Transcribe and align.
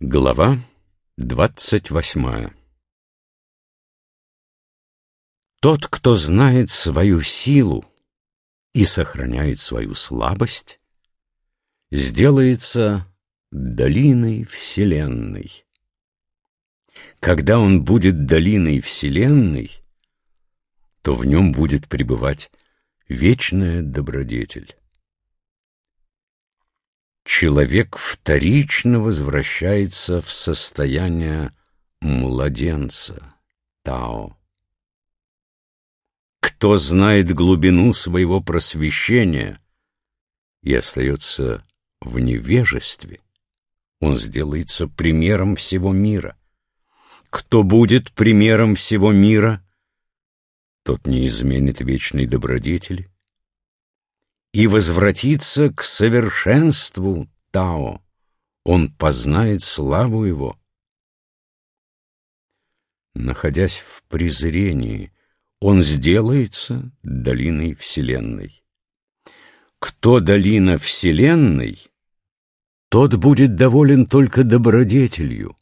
Глава 0.00 0.58
двадцать 1.16 1.90
восьмая 1.90 2.54
Тот, 5.60 5.88
кто 5.88 6.14
знает 6.14 6.70
свою 6.70 7.20
силу 7.22 7.84
и 8.74 8.84
сохраняет 8.84 9.58
свою 9.58 9.94
слабость, 9.94 10.78
сделается 11.90 13.12
долиной 13.50 14.44
Вселенной. 14.44 15.66
Когда 17.18 17.58
он 17.58 17.82
будет 17.82 18.24
долиной 18.24 18.80
Вселенной, 18.80 19.82
то 21.02 21.16
в 21.16 21.26
нем 21.26 21.50
будет 21.50 21.88
пребывать 21.88 22.52
вечная 23.08 23.82
добродетель. 23.82 24.77
Человек 27.40 27.96
вторично 27.96 28.98
возвращается 28.98 30.20
в 30.20 30.32
состояние 30.32 31.54
младенца, 32.00 33.32
Тао. 33.84 34.36
Кто 36.40 36.76
знает 36.78 37.32
глубину 37.32 37.92
своего 37.92 38.40
просвещения 38.40 39.60
и 40.64 40.74
остается 40.74 41.64
в 42.00 42.18
невежестве, 42.18 43.20
он 44.00 44.16
сделается 44.16 44.88
примером 44.88 45.54
всего 45.54 45.92
мира. 45.92 46.36
Кто 47.30 47.62
будет 47.62 48.10
примером 48.10 48.74
всего 48.74 49.12
мира, 49.12 49.64
тот 50.82 51.06
не 51.06 51.28
изменит 51.28 51.80
вечной 51.82 52.26
добродетели 52.26 53.08
и 54.52 54.66
возвратится 54.66 55.70
к 55.70 55.82
совершенству 55.82 57.28
Тао. 57.50 58.02
Он 58.64 58.92
познает 58.92 59.62
славу 59.62 60.24
его. 60.24 60.58
Находясь 63.14 63.78
в 63.78 64.02
презрении, 64.04 65.12
он 65.60 65.82
сделается 65.82 66.90
долиной 67.02 67.74
Вселенной. 67.74 68.62
Кто 69.78 70.20
долина 70.20 70.78
Вселенной, 70.78 71.90
тот 72.88 73.14
будет 73.14 73.56
доволен 73.56 74.06
только 74.06 74.44
добродетелью 74.44 75.56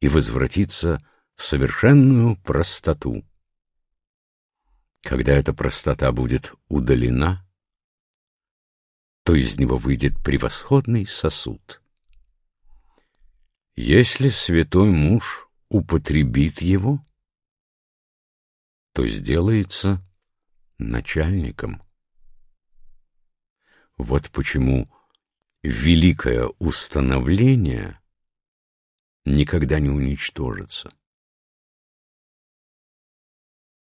и 0.00 0.08
возвратится 0.08 1.04
в 1.36 1.42
совершенную 1.42 2.36
простоту. 2.36 3.24
Когда 5.02 5.32
эта 5.32 5.52
простота 5.52 6.12
будет 6.12 6.52
удалена, 6.68 7.46
то 9.24 9.34
из 9.34 9.58
него 9.58 9.76
выйдет 9.78 10.22
превосходный 10.22 11.06
сосуд. 11.06 11.82
Если 13.74 14.28
святой 14.28 14.90
муж 14.90 15.48
употребит 15.68 16.60
его, 16.60 17.02
то 18.92 19.06
сделается 19.08 20.00
начальником. 20.78 21.82
Вот 23.96 24.30
почему 24.30 24.86
великое 25.62 26.48
установление 26.58 27.98
никогда 29.24 29.80
не 29.80 29.88
уничтожится. 29.88 30.90